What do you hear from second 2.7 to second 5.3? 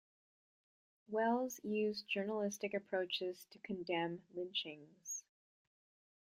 approaches to condemn lynchings.